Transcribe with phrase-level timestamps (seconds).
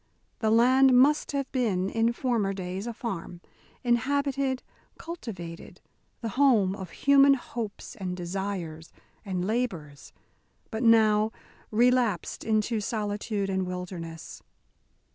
[0.39, 3.39] The land must have been, in former days, a farm,
[3.83, 4.63] inhabited,
[4.97, 5.79] cultivated,
[6.21, 8.91] the home of human hopes and desires
[9.23, 10.11] and labours,
[10.71, 11.31] but now
[11.69, 14.41] relapsed into solitude and wilderness.